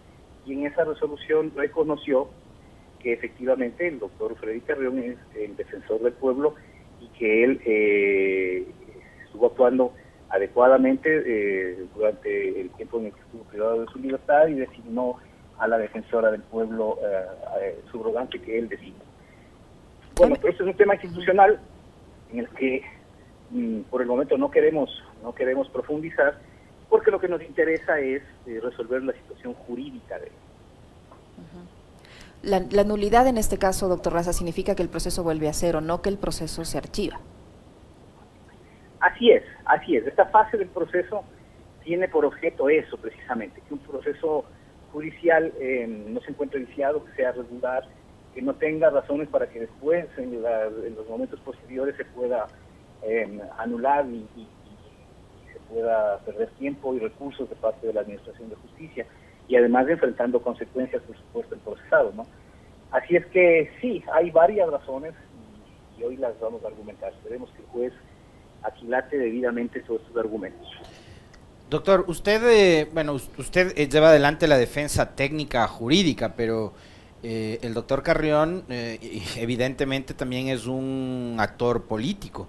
y 0.45 0.53
en 0.53 0.65
esa 0.65 0.83
resolución 0.83 1.51
reconoció 1.55 2.29
que 2.99 3.13
efectivamente 3.13 3.87
el 3.87 3.99
doctor 3.99 4.35
Freddy 4.37 4.61
Carrión 4.61 4.99
es 4.99 5.17
el 5.35 5.55
defensor 5.55 6.01
del 6.01 6.13
pueblo 6.13 6.55
y 7.01 7.07
que 7.17 7.43
él 7.43 7.61
eh, 7.65 8.67
estuvo 9.25 9.47
actuando 9.47 9.93
adecuadamente 10.29 11.23
eh, 11.25 11.85
durante 11.95 12.61
el 12.61 12.69
tiempo 12.71 12.99
en 12.99 13.05
el 13.07 13.13
que 13.13 13.21
estuvo 13.21 13.43
privado 13.43 13.81
de 13.81 13.87
su 13.91 13.99
libertad 13.99 14.47
y 14.47 14.55
designó 14.55 15.17
a 15.57 15.67
la 15.67 15.77
defensora 15.77 16.31
del 16.31 16.41
pueblo 16.41 16.97
eh, 17.61 17.79
subrogante 17.91 18.41
que 18.41 18.57
él 18.57 18.69
designó. 18.69 19.03
Bueno, 20.15 20.35
pero 20.35 20.49
este 20.49 20.63
es 20.63 20.69
un 20.69 20.77
tema 20.77 20.95
institucional 20.95 21.59
en 22.31 22.39
el 22.39 22.49
que 22.49 22.81
mm, 23.51 23.81
por 23.81 24.01
el 24.01 24.07
momento 24.07 24.37
no 24.37 24.49
queremos, 24.49 24.89
no 25.23 25.33
queremos 25.33 25.69
profundizar, 25.69 26.39
porque 26.89 27.11
lo 27.11 27.19
que 27.19 27.27
nos 27.27 27.41
interesa 27.41 27.99
es 27.99 28.21
eh, 28.45 28.59
resolver 28.61 29.03
la 29.03 29.13
situación 29.13 29.53
jurídica 29.53 30.19
de 30.19 30.27
él. 30.27 30.33
La, 32.43 32.83
nulidad 32.83 33.25
en 33.25 33.39
este 33.39 33.57
caso, 33.57 33.87
doctor 33.87 34.13
Raza, 34.13 34.31
significa 34.31 34.75
que 34.75 34.83
el 34.83 34.89
proceso 34.89 35.23
vuelve 35.23 35.49
a 35.49 35.53
cero, 35.53 35.81
no 35.81 36.03
que 36.03 36.09
el 36.09 36.17
proceso 36.19 36.63
se 36.63 36.77
archiva. 36.77 37.19
Así 38.99 39.31
es, 39.31 39.43
así 39.65 39.95
es. 39.95 40.05
Esta 40.05 40.25
fase 40.27 40.57
del 40.57 40.67
proceso 40.67 41.23
tiene 41.83 42.07
por 42.07 42.23
objeto 42.23 42.69
eso 42.69 42.97
precisamente, 42.97 43.61
que 43.67 43.73
un 43.73 43.79
proceso 43.79 44.45
judicial 44.93 45.51
eh, 45.59 45.87
no 45.87 46.21
se 46.21 46.31
encuentre 46.31 46.59
viciado, 46.59 47.03
que 47.05 47.13
sea 47.13 47.31
regular, 47.31 47.83
que 48.35 48.41
no 48.41 48.53
tenga 48.53 48.89
razones 48.91 49.27
para 49.29 49.47
que 49.47 49.61
después, 49.61 50.05
en, 50.17 50.41
los 50.95 51.09
momentos 51.09 51.39
posteriores, 51.39 51.95
se 51.95 52.05
pueda 52.05 52.47
em, 53.01 53.39
anular 53.57 54.05
y, 54.07 54.27
se 54.35 54.54
pueda 55.69 56.19
perder 56.19 56.50
tiempo 56.60 56.93
y 56.93 57.00
recursos 57.00 57.50
de 57.50 57.55
parte 57.55 57.88
de 57.88 57.93
la 57.93 58.01
Administración 58.01 58.50
de 58.50 58.55
Justicia 58.55 59.05
y 59.48 59.55
además 59.55 59.88
enfrentando 59.88 60.41
consecuencias, 60.41 61.01
por 61.03 61.17
supuesto, 61.17 61.55
el 61.55 61.62
procesado. 61.62 62.12
¿no? 62.15 62.25
Así 62.91 63.15
es 63.15 63.25
que 63.27 63.72
sí, 63.81 64.03
hay 64.13 64.31
varias 64.31 64.69
razones 64.69 65.13
y, 65.98 66.03
hoy 66.03 66.17
las 66.17 66.39
vamos 66.39 66.63
a 66.63 66.67
argumentar. 66.67 67.13
Esperemos 67.13 67.50
que 67.51 67.62
el 67.62 67.67
juez 67.67 67.93
aquilate 68.63 69.17
debidamente 69.17 69.81
todos 69.81 70.01
estos 70.01 70.17
argumentos. 70.17 70.67
Doctor, 71.69 72.05
usted, 72.07 72.41
eh, 72.48 72.89
bueno, 72.93 73.13
usted 73.13 73.74
eh, 73.75 73.88
lleva 73.88 74.10
adelante 74.10 74.48
la 74.48 74.57
defensa 74.57 75.15
técnica 75.15 75.67
jurídica, 75.67 76.36
pero 76.36 76.74
eh, 77.27 77.57
el 77.63 77.74
doctor 77.74 78.03
Carrión 78.03 78.65
eh, 78.69 79.00
evidentemente 79.38 80.13
también 80.13 80.48
es 80.50 80.67
un 80.67 81.38
actor 81.39 81.86
político. 81.86 82.48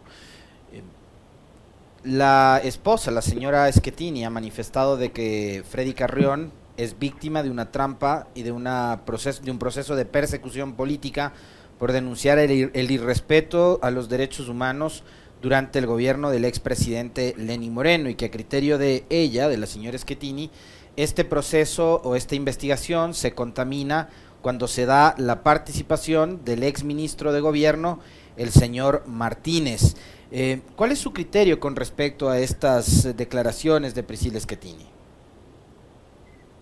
La 2.07 2.61
esposa, 2.63 3.11
la 3.11 3.21
señora 3.21 3.69
Schettini, 3.73 4.25
ha 4.25 4.31
manifestado 4.31 4.97
de 4.97 5.11
que 5.11 5.65
Freddy 5.69 5.93
Carrión 5.93 6.53
es 6.77 7.01
víctima 7.01 7.43
de 7.43 7.51
una 7.51 7.73
trampa 7.73 8.29
y 8.33 8.45
de, 8.45 8.53
una 8.53 9.01
proceso, 9.05 9.43
de 9.43 9.51
un 9.51 9.59
proceso 9.59 9.97
de 9.97 10.05
persecución 10.05 10.75
política 10.75 11.33
por 11.81 11.91
denunciar 11.91 12.39
el, 12.39 12.71
el 12.75 12.91
irrespeto 12.93 13.81
a 13.83 13.91
los 13.91 14.09
derechos 14.09 14.49
humanos 14.49 15.03
durante 15.43 15.81
el 15.81 15.87
gobierno 15.89 16.31
del 16.31 16.45
expresidente 16.45 17.35
Lenny 17.37 17.71
Moreno 17.71 18.09
y 18.09 18.15
que 18.15 18.27
a 18.27 18.31
criterio 18.31 18.79
de 18.79 19.05
ella, 19.11 19.49
de 19.49 19.57
la 19.57 19.67
señora 19.67 19.99
Schettini, 19.99 20.53
este 20.95 21.25
proceso 21.25 22.01
o 22.05 22.15
esta 22.15 22.37
investigación 22.37 23.15
se 23.15 23.35
contamina 23.35 24.11
cuando 24.43 24.69
se 24.69 24.87
da 24.87 25.17
la 25.19 25.43
participación 25.43 26.45
del 26.45 26.63
ex 26.63 26.85
ministro 26.85 27.33
de 27.33 27.41
gobierno, 27.41 27.99
el 28.37 28.53
señor 28.53 29.03
Martínez. 29.09 29.97
Eh, 30.31 30.61
¿Cuál 30.75 30.93
es 30.93 30.99
su 30.99 31.13
criterio 31.13 31.61
con 31.61 31.77
respecto 31.77 32.29
a 32.29 32.39
estas 32.39 33.17
declaraciones 33.17 33.95
de 33.95 34.03
Priscila 34.03 34.41
Schettini? 34.41 34.87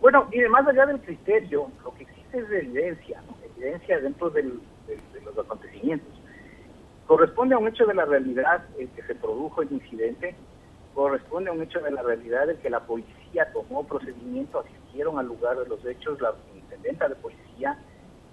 Bueno, 0.00 0.28
y 0.33 0.40
más 0.50 0.66
allá 0.66 0.85
del 0.85 1.00
criterio, 1.00 1.71
lo 1.83 1.94
que 1.94 2.02
existe 2.02 2.38
es 2.38 2.50
evidencia, 2.50 3.23
evidencia 3.56 4.00
dentro 4.00 4.28
de 4.28 4.42
los 4.42 5.38
acontecimientos. 5.38 6.12
Corresponde 7.06 7.54
a 7.54 7.59
un 7.59 7.68
hecho 7.68 7.87
de 7.87 7.94
la 7.94 8.04
realidad 8.04 8.64
el 8.78 8.88
que 8.90 9.02
se 9.02 9.14
produjo 9.14 9.62
el 9.62 9.73
incidente, 9.73 10.35
corresponde 10.94 11.49
a 11.49 11.52
un 11.54 11.62
hecho 11.62 11.80
de 11.80 11.90
la 11.90 12.02
realidad 12.02 12.50
el 12.50 12.59
que 12.59 12.68
la 12.68 12.80
policía 12.80 13.50
tomó 13.54 13.87
procedimiento, 13.87 14.61
asistieron 14.61 15.18
al 15.18 15.26
lugar 15.26 15.59
de 15.59 15.66
los 15.66 15.85
hechos, 15.87 16.21
la 16.21 16.35
intendenta 16.54 17.09
de 17.09 17.14
policía, 17.16 17.78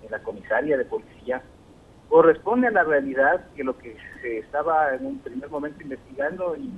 la 0.10 0.22
comisaria 0.22 0.78
de 0.78 0.86
policía, 0.86 1.42
corresponde 2.12 2.68
a 2.68 2.72
la 2.72 2.84
realidad 2.84 3.42
que 3.56 3.64
lo 3.64 3.78
que 3.78 3.96
se 4.22 4.40
estaba 4.40 4.94
en 4.94 5.06
un 5.06 5.20
primer 5.20 5.50
momento 5.50 5.82
investigando 5.82 6.58
y, 6.58 6.70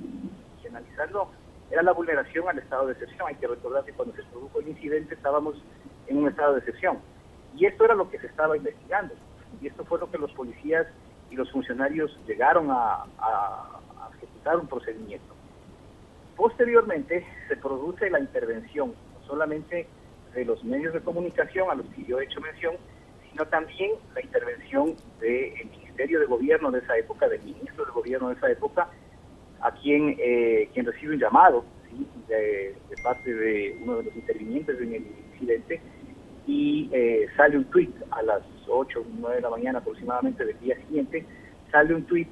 analizando 0.68 1.28
era 1.70 1.82
la 1.82 1.92
vulneración 1.92 2.48
al 2.48 2.58
estado 2.58 2.86
de 2.86 2.92
excepción. 2.92 3.26
Hay 3.26 3.34
que 3.34 3.48
recordar 3.48 3.84
que 3.84 3.92
cuando 3.92 4.14
se 4.14 4.22
produjo 4.24 4.60
el 4.60 4.68
incidente 4.68 5.14
estábamos 5.14 5.56
en 6.06 6.18
un 6.18 6.28
estado 6.28 6.52
de 6.54 6.60
excepción. 6.60 6.98
Y 7.56 7.66
esto 7.66 7.84
era 7.84 7.94
lo 7.94 8.08
que 8.10 8.18
se 8.20 8.28
estaba 8.28 8.56
investigando. 8.56 9.14
Y 9.60 9.66
esto 9.66 9.84
fue 9.84 9.98
lo 9.98 10.08
que 10.08 10.18
los 10.18 10.32
policías 10.32 10.86
y 11.30 11.34
los 11.34 11.50
funcionarios 11.50 12.16
llegaron 12.28 12.68
a, 12.70 13.04
ejecutar 14.16 14.56
un 14.56 14.68
procedimiento. 14.68 15.34
Posteriormente 16.36 17.26
se 17.48 17.56
produce 17.56 18.08
la 18.08 18.20
intervención, 18.20 18.90
no 18.90 19.26
solamente 19.26 19.88
de 20.32 20.44
los 20.44 20.62
medios 20.62 20.94
de 20.94 21.00
comunicación 21.00 21.70
a 21.70 21.74
los 21.74 21.86
que 21.86 22.04
yo 22.04 22.20
he 22.20 22.24
hecho 22.24 22.40
mención, 22.40 22.76
sino 23.30 23.46
también 23.46 23.92
la 24.14 24.22
intervención 24.22 24.93
De 26.54 26.78
esa 26.78 26.96
época, 26.96 27.28
del 27.28 27.42
ministro 27.42 27.84
de 27.84 27.90
Gobierno 27.90 28.28
de 28.28 28.36
esa 28.36 28.48
época, 28.48 28.88
a 29.60 29.72
quien, 29.72 30.14
eh, 30.20 30.70
quien 30.72 30.86
recibe 30.86 31.14
un 31.14 31.20
llamado 31.20 31.64
de, 32.28 32.76
parte 33.02 33.34
de 33.34 33.76
uno 33.82 33.96
de 33.96 34.04
los 34.04 34.14
intervinientes 34.14 34.80
en 34.80 34.94
el 34.94 35.06
incidente 35.32 35.80
y 36.46 36.88
eh, 36.92 37.26
sale 37.36 37.58
un 37.58 37.64
tuit 37.64 37.92
a 38.12 38.22
las 38.22 38.42
8 38.68 39.00
o 39.00 39.04
9 39.18 39.36
de 39.36 39.42
la 39.42 39.50
mañana 39.50 39.80
aproximadamente 39.80 40.44
del 40.44 40.58
día 40.60 40.76
siguiente, 40.76 41.26
sale 41.72 41.92
un 41.92 42.04
tuit 42.04 42.28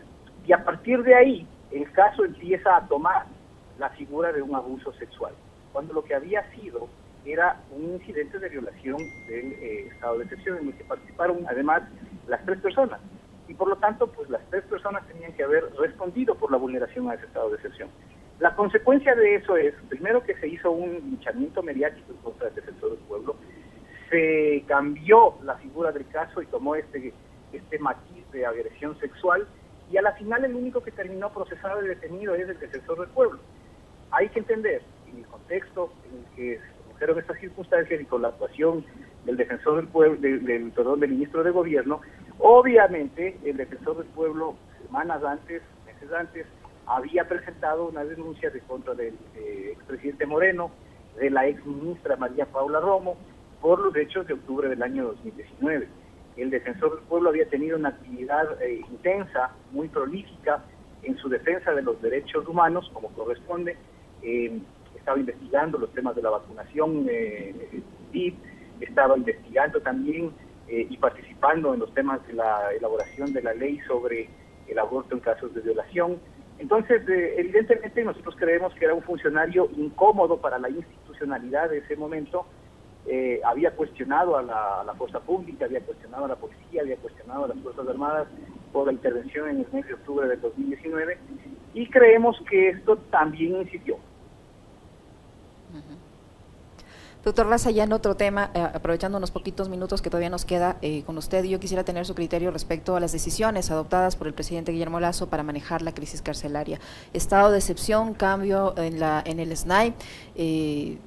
y 0.47 0.52
a 0.52 0.64
partir 0.64 1.02
de 1.02 1.17
ahí 1.17 1.47
el 1.73 1.91
caso 1.91 2.25
empieza 2.25 2.76
a 2.76 2.87
tomar 2.87 3.26
la 3.81 3.91
figura 3.91 4.33
de 4.33 4.41
un 4.41 4.55
abuso 4.55 4.93
sexual, 4.93 5.35
cuando 5.73 5.95
lo 5.95 6.05
que 6.05 6.14
había 6.14 6.49
sido 6.52 6.88
era 7.25 7.61
un 7.73 7.95
incidente 7.95 8.38
de 8.38 8.49
violación 8.49 8.99
del 9.26 9.52
eh, 9.55 9.88
estado 9.93 10.19
de 10.19 10.25
excepción 10.25 10.59
en 10.59 10.69
el 10.69 10.75
que 10.75 10.85
participaron 10.85 11.45
además 11.49 11.83
las 12.29 12.45
tres 12.45 12.61
personas. 12.61 13.00
Y 13.49 13.54
por 13.54 13.68
lo 13.68 13.76
tanto, 13.76 14.06
pues 14.06 14.30
las 14.30 14.42
tres 14.50 14.64
personas 14.64 15.06
tenían 15.08 15.32
que 15.32 15.44
haber 15.44 15.64
respondido 15.78 16.34
por 16.34 16.50
la 16.50 16.58
vulneración 16.58 17.11
a 17.11 17.14
ese 17.14 17.26
estado 17.26 17.50
de 17.50 17.56
excepción. 17.56 17.88
La 18.38 18.54
consecuencia 18.56 19.14
de 19.14 19.37
eso 19.37 19.56
es, 19.56 19.75
primero 19.88 20.22
que 20.22 20.34
se 20.37 20.49
hizo 20.49 20.70
un 20.70 20.92
linchamiento 20.92 21.62
mediático 21.62 22.12
en 22.12 22.18
contra 22.18 22.46
del 22.46 22.56
defensor 22.56 22.90
del 22.90 23.00
pueblo, 23.00 23.37
se 24.11 24.64
cambió 24.66 25.34
la 25.42 25.56
figura 25.56 25.92
del 25.92 26.06
caso 26.08 26.42
y 26.42 26.46
tomó 26.46 26.75
este, 26.75 27.12
este 27.52 27.78
matiz 27.78 28.30
de 28.32 28.46
agresión 28.46 28.99
sexual, 28.99 29.46
y 29.90 29.96
a 29.96 30.02
la 30.02 30.12
final 30.12 30.44
el 30.44 30.54
único 30.54 30.82
que 30.82 30.90
terminó 30.90 31.32
procesado 31.32 31.84
y 31.84 31.88
detenido 31.88 32.34
es 32.34 32.49
el 32.49 32.58
defensor 32.58 32.99
del 33.00 33.11
pueblo. 33.11 33.38
Hay 34.11 34.28
que 34.28 34.38
entender, 34.38 34.82
en 35.11 35.18
el 35.18 35.26
contexto 35.26 35.92
en 36.08 36.18
el 36.18 36.25
que 36.34 36.61
pero 37.02 37.14
en 37.14 37.18
estas 37.18 37.40
circunstancias 37.40 38.00
y 38.00 38.04
con 38.04 38.22
la 38.22 38.28
actuación 38.28 38.84
del 39.25 39.37
defensor 39.37 39.75
del 39.75 39.88
pueblo, 39.88 40.20
del, 40.20 40.70
perdón, 40.70 41.00
del 41.00 41.11
ministro 41.11 41.42
de 41.42 41.50
gobierno, 41.50 42.00
obviamente 42.38 43.38
el 43.44 43.56
defensor 43.56 43.98
del 43.98 44.06
pueblo 44.08 44.54
semanas 44.86 45.22
antes, 45.24 45.62
meses 45.86 46.12
antes, 46.12 46.46
había 46.86 47.26
presentado 47.28 47.86
una 47.86 48.04
denuncia 48.04 48.50
de 48.50 48.60
contra 48.60 48.94
del 48.94 49.14
eh, 49.36 49.70
expresidente 49.72 50.26
Moreno, 50.26 50.70
de 51.18 51.30
la 51.30 51.46
ex 51.46 51.64
ministra 51.64 52.16
María 52.16 52.46
Paula 52.46 52.80
Romo, 52.80 53.16
por 53.60 53.78
los 53.78 53.94
hechos 53.96 54.26
de 54.26 54.34
octubre 54.34 54.68
del 54.68 54.82
año 54.82 55.04
2019. 55.04 55.88
El 56.36 56.50
defensor 56.50 56.96
del 56.96 57.04
pueblo 57.04 57.28
había 57.28 57.48
tenido 57.48 57.76
una 57.76 57.90
actividad 57.90 58.60
eh, 58.62 58.82
intensa, 58.90 59.52
muy 59.70 59.88
prolífica 59.88 60.62
en 61.02 61.16
su 61.18 61.28
defensa 61.28 61.72
de 61.72 61.82
los 61.82 62.00
derechos 62.02 62.46
humanos, 62.48 62.90
como 62.92 63.08
corresponde, 63.10 63.76
estaba 64.96 65.18
investigando 65.18 65.78
los 65.78 65.92
temas 65.92 66.14
de 66.14 66.22
la 66.22 66.30
vacunación 66.30 67.06
eh, 67.10 67.82
estaba 68.80 69.16
investigando 69.16 69.80
también 69.80 70.32
eh, 70.73 70.87
y 70.88 70.97
participando 70.97 71.75
en 71.75 71.81
los 71.81 71.93
temas 71.93 72.26
de 72.26 72.33
la 72.33 72.73
elaboración 72.73 73.31
de 73.35 73.43
la 73.43 73.52
ley 73.52 73.79
sobre 73.87 74.31
el 74.67 74.79
aborto 74.79 75.14
en 75.14 75.21
casos 75.21 75.52
de 75.55 75.61
violación. 75.61 76.19
Entonces, 76.59 77.07
eh, 77.11 77.35
evidentemente 77.37 78.02
nosotros 78.02 78.35
creemos 78.38 78.73
que 78.76 78.87
era 78.87 78.95
un 78.95 79.02
funcionario 79.02 79.69
incómodo 79.76 80.38
para 80.38 80.59
la 80.59 80.71
institucionalidad 80.71 81.69
de 81.69 81.81
ese 81.81 81.95
momento. 81.95 82.47
Eh, 83.05 83.43
había 83.45 83.73
cuestionado 83.73 84.35
a 84.38 84.43
la, 84.43 84.81
a 84.81 84.85
la, 84.85 84.95
fuerza 84.95 85.21
pública, 85.21 85.67
había 85.67 85.83
cuestionado 85.83 86.25
a 86.25 86.29
la 86.29 86.37
policía, 86.37 86.81
había 86.81 86.97
cuestionado 86.97 87.45
a 87.45 87.49
las 87.49 87.59
Fuerzas 87.59 87.87
Armadas 87.87 88.29
por 88.73 88.87
la 88.87 88.95
intervención 88.95 89.50
en 89.50 89.59
el 89.59 89.67
mes 89.75 89.87
de 89.87 89.93
octubre 89.93 90.26
del 90.26 90.41
2019 90.41 91.19
y 91.75 91.87
creemos 91.91 92.43
que 92.49 92.71
esto 92.71 92.97
también 93.11 93.57
incidió 93.57 93.99
Doctor 97.25 97.47
Raza, 97.47 97.71
ya 97.71 97.85
en 97.85 97.93
otro 97.93 98.17
tema, 98.17 98.50
eh, 98.52 98.61
aprovechando 98.61 99.17
unos 99.17 99.31
poquitos 99.31 99.69
minutos 99.69 100.02
que 100.02 100.11
todavía 100.11 100.29
nos 100.29 100.45
queda 100.45 100.79
eh, 100.83 101.05
con 101.05 101.17
usted, 101.19 101.45
yo 101.45 101.61
quisiera 101.61 101.85
tener 101.85 102.05
su 102.05 102.17
criterio 102.17 102.50
respecto 102.50 102.97
a 102.97 103.00
las 103.00 103.12
decisiones 103.12 103.71
adoptadas 103.71 104.17
por 104.17 104.26
el 104.26 104.35
presidente 104.35 104.73
Guillermo 104.73 104.99
Lazo 104.99 105.29
para 105.29 105.45
manejar 105.45 105.83
la 105.83 105.95
crisis 105.95 106.21
carcelaria. 106.21 106.81
Estado 107.12 107.52
de 107.52 107.59
excepción, 107.59 108.14
cambio 108.14 108.75
en, 108.76 108.99
la, 108.99 109.23
en 109.25 109.38
el 109.38 109.57
SNAI. 109.57 109.95
Eh, 110.35 110.99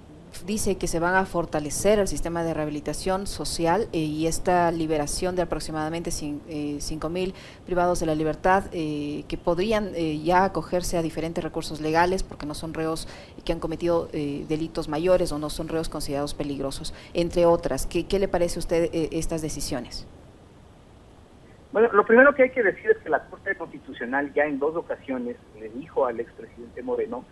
dice 0.45 0.77
que 0.77 0.87
se 0.87 0.99
van 0.99 1.15
a 1.15 1.25
fortalecer 1.25 1.99
el 1.99 2.07
sistema 2.07 2.43
de 2.43 2.53
rehabilitación 2.53 3.27
social 3.27 3.87
eh, 3.93 3.99
y 3.99 4.27
esta 4.27 4.71
liberación 4.71 5.35
de 5.35 5.43
aproximadamente 5.43 6.11
5 6.11 7.09
mil 7.09 7.33
privados 7.65 7.99
de 7.99 8.05
la 8.05 8.15
libertad 8.15 8.65
eh, 8.71 9.23
que 9.27 9.37
podrían 9.37 9.91
eh, 9.95 10.19
ya 10.23 10.43
acogerse 10.43 10.97
a 10.97 11.01
diferentes 11.01 11.43
recursos 11.43 11.81
legales 11.81 12.23
porque 12.23 12.45
no 12.45 12.53
son 12.53 12.73
reos 12.73 13.07
que 13.43 13.53
han 13.53 13.59
cometido 13.59 14.07
delitos 14.07 14.87
mayores 14.89 15.31
o 15.31 15.39
no 15.39 15.49
son 15.49 15.67
reos 15.67 15.89
considerados 15.89 16.33
peligrosos, 16.33 16.93
entre 17.13 17.45
otras. 17.45 17.85
¿Qué, 17.85 18.07
qué 18.07 18.17
le 18.17 18.27
parece 18.27 18.57
a 18.57 18.61
usted 18.61 18.89
estas 19.11 19.41
decisiones? 19.41 20.07
Bueno, 21.71 21.89
lo 21.91 22.05
primero 22.05 22.33
que 22.33 22.43
hay 22.43 22.49
que 22.51 22.63
decir 22.63 22.89
es 22.89 22.97
que 22.99 23.09
la 23.09 23.25
Corte 23.25 23.55
Constitucional 23.55 24.33
ya 24.33 24.45
en 24.45 24.59
dos 24.59 24.75
ocasiones 24.75 25.35
le 25.59 25.69
dijo 25.69 26.05
al 26.05 26.19
expresidente 26.19 26.81
Moreno 26.81 27.25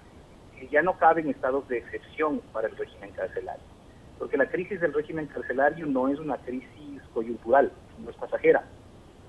ya 0.70 0.82
no 0.82 0.98
caben 0.98 1.29
estados 1.29 1.67
de 1.67 1.79
excepción 1.79 2.41
para 2.51 2.67
el 2.67 2.75
régimen 2.75 3.12
carcelario, 3.12 3.63
porque 4.20 4.38
la 4.38 4.50
crisis 4.50 4.79
del 4.82 4.93
régimen 4.93 5.27
carcelario 5.27 5.86
no 5.86 6.08
es 6.08 6.20
una 6.20 6.38
crisis 6.38 7.01
coyuntural, 7.13 7.72
no 8.03 8.10
es 8.10 8.15
pasajera, 8.17 8.63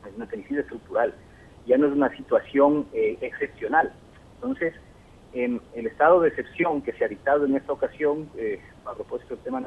es 0.09 0.17
una 0.17 0.29
crisis 0.29 0.59
estructural, 0.59 1.15
ya 1.67 1.79
no 1.79 1.87
es 1.87 1.93
una 1.93 2.15
situación 2.17 2.87
eh, 2.93 3.19
excepcional. 3.21 3.93
Entonces, 4.37 4.75
en 5.33 5.61
el 5.75 5.87
estado 5.87 6.21
de 6.21 6.29
excepción 6.29 6.83
que 6.83 6.93
se 6.93 7.05
ha 7.05 7.09
dictado 7.09 7.45
en 7.45 7.57
esta 7.57 7.73
ocasión, 7.73 8.29
eh, 8.37 8.61
a 8.85 8.95
propósito 8.95 9.35
del 9.35 9.45
tema 9.45 9.61
de 9.61 9.67